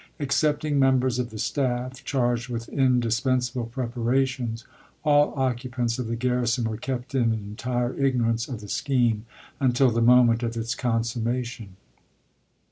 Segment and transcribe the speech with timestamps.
[0.19, 4.65] Excepting members of the staff, charged with indispensable preparations,
[5.03, 9.27] all occupants of the garrison were kept in entire ignorance of the scheme
[9.59, 11.75] until the moment of its consummation.